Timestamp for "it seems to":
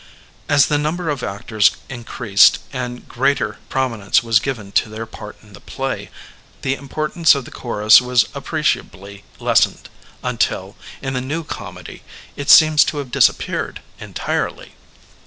12.35-12.97